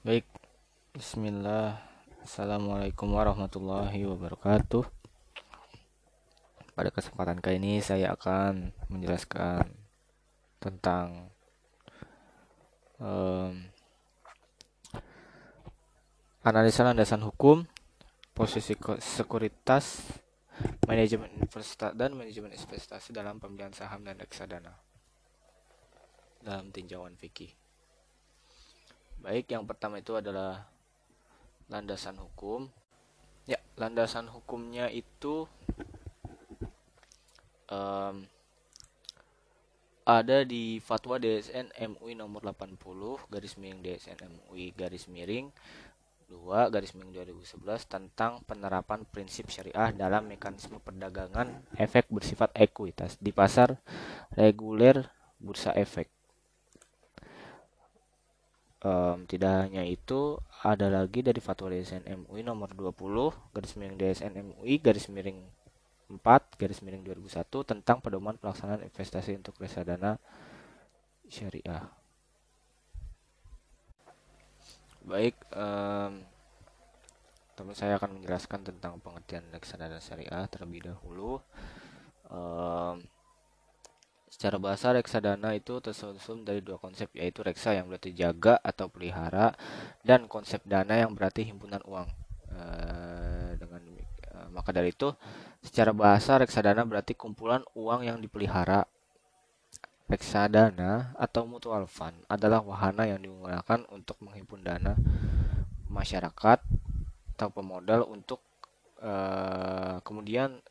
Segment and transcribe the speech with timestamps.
[0.00, 0.24] Baik,
[0.96, 1.76] Bismillah.
[2.24, 4.88] Assalamualaikum warahmatullahi wabarakatuh.
[6.72, 9.60] Pada kesempatan kali ini saya akan menjelaskan
[10.56, 11.28] tentang
[12.96, 13.68] um,
[16.48, 17.68] Analisa landasan hukum,
[18.32, 18.72] posisi
[19.04, 20.16] sekuritas,
[20.88, 24.80] manajemen investasi dan manajemen investasi dalam pembelian saham dan reksadana.
[26.40, 27.52] Dalam tinjauan fikih.
[29.20, 30.64] Baik, yang pertama itu adalah
[31.68, 32.72] landasan hukum.
[33.44, 35.44] Ya, landasan hukumnya itu
[37.68, 38.24] um,
[40.04, 42.80] ada di Fatwa DSN MUI nomor 80
[43.30, 45.52] garis miring DSN MUI garis miring
[46.26, 53.30] 2 garis miring 2011 tentang penerapan prinsip syariah dalam mekanisme perdagangan efek bersifat ekuitas di
[53.30, 53.78] pasar
[54.34, 56.10] reguler bursa efek
[58.84, 64.32] um, tidak hanya itu ada lagi dari fatwa DSN MUI nomor 20 garis miring DSN
[64.36, 65.40] MUI garis miring
[66.10, 70.18] 4 garis miring 2001 tentang pedoman pelaksanaan investasi untuk reksadana
[71.30, 71.86] syariah.
[75.06, 76.20] Baik, um,
[77.54, 81.38] teman saya akan menjelaskan tentang pengertian reksadana syariah terlebih dahulu.
[82.26, 83.06] Um,
[84.40, 89.52] Secara bahasa reksadana itu tersusun dari dua konsep yaitu reksa yang berarti jaga atau pelihara
[90.00, 92.08] dan konsep dana yang berarti himpunan uang.
[92.48, 92.60] E,
[93.60, 95.12] dengan e, maka dari itu
[95.60, 98.88] secara bahasa reksadana berarti kumpulan uang yang dipelihara.
[100.08, 104.96] Reksadana atau mutual fund adalah wahana yang digunakan untuk menghimpun dana
[105.92, 106.64] masyarakat
[107.36, 108.40] atau pemodal untuk
[109.04, 109.12] e,
[110.00, 110.64] kemudian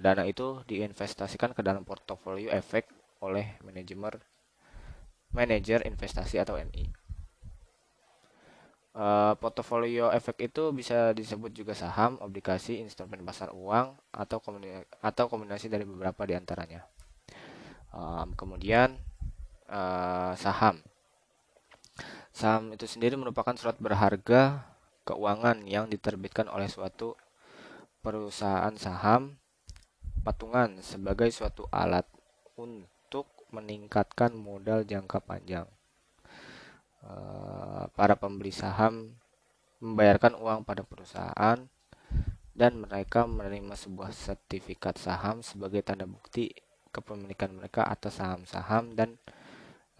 [0.00, 2.88] dana itu diinvestasikan ke dalam portofolio efek
[3.24, 4.20] oleh manajemen
[5.36, 6.88] manajer investasi atau MI.
[8.96, 14.88] Uh, eh, portofolio efek itu bisa disebut juga saham, obligasi, instrumen pasar uang, atau kombinasi,
[15.04, 16.80] atau kombinasi dari beberapa di antaranya.
[17.92, 18.96] Um, kemudian
[19.68, 20.80] uh, saham.
[22.32, 24.64] Saham itu sendiri merupakan surat berharga
[25.04, 27.16] keuangan yang diterbitkan oleh suatu
[28.00, 29.36] perusahaan saham
[30.26, 32.02] patungan sebagai suatu alat
[32.58, 35.70] untuk meningkatkan modal jangka panjang.
[37.06, 39.14] Eh, para pembeli saham
[39.78, 41.62] membayarkan uang pada perusahaan
[42.50, 46.50] dan mereka menerima sebuah sertifikat saham sebagai tanda bukti
[46.90, 49.20] kepemilikan mereka atas saham-saham dan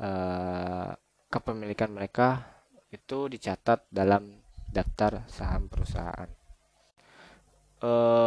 [0.00, 0.96] uh,
[1.28, 2.56] kepemilikan mereka
[2.88, 4.40] itu dicatat dalam
[4.72, 6.32] daftar saham perusahaan
[7.84, 8.25] uh,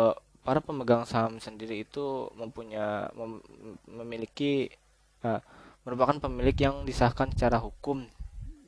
[0.49, 3.37] para pemegang saham sendiri itu mempunyai mem,
[3.85, 4.73] memiliki
[5.21, 5.37] uh,
[5.85, 8.09] merupakan pemilik yang disahkan secara hukum.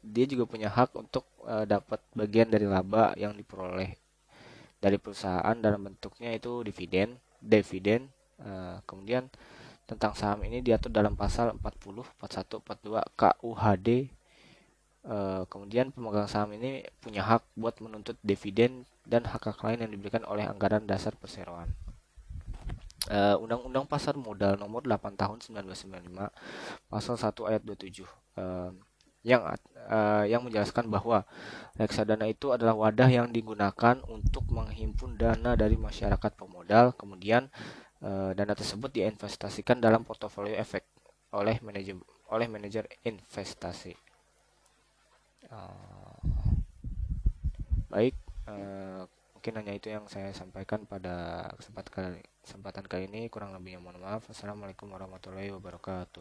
[0.05, 3.97] Dia juga punya hak untuk uh, dapat bagian dari laba yang diperoleh
[4.77, 8.13] dari perusahaan dalam bentuknya itu dividen dividen.
[8.37, 9.25] Uh, kemudian
[9.89, 13.89] tentang saham ini diatur dalam pasal 40 41 42 KUHD
[15.01, 20.21] Uh, kemudian pemegang saham ini punya hak buat menuntut dividen dan hak-hak lain yang diberikan
[20.29, 21.73] oleh anggaran dasar perseroan.
[23.09, 26.05] Uh, Undang-Undang Pasar Modal nomor 8 tahun 1995
[26.85, 28.05] pasal 1 ayat 27
[28.37, 28.69] uh,
[29.25, 29.41] yang
[29.89, 31.25] uh, yang menjelaskan bahwa
[31.81, 37.49] reksadana itu adalah wadah yang digunakan untuk menghimpun dana dari masyarakat pemodal kemudian
[38.05, 40.85] uh, dana tersebut diinvestasikan dalam portofolio efek
[41.33, 41.97] oleh manajer
[42.31, 44.10] oleh manajer investasi.
[45.51, 46.15] Uh,
[47.91, 48.15] baik,
[48.47, 49.03] uh,
[49.35, 53.27] mungkin hanya itu yang saya sampaikan pada kesempatan kali, kesempatan kali ini.
[53.27, 54.31] Kurang lebihnya mohon maaf.
[54.31, 56.19] Assalamualaikum warahmatullahi wabarakatuh.